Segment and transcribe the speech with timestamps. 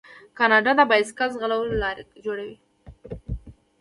[0.37, 2.57] کاناډا د بایسکل ځغلولو لارې جوړوي.